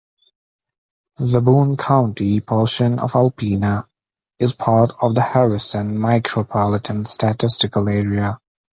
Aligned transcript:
The 1.19 1.41
Boone 1.41 1.77
County 1.77 2.39
portion 2.39 2.97
of 2.97 3.11
Alpena 3.11 3.83
is 4.39 4.51
part 4.51 4.93
of 4.99 5.13
the 5.13 5.21
Harrison 5.21 5.95
Micropolitan 5.95 7.05
Statistical 7.07 7.87
Area. 7.87 8.39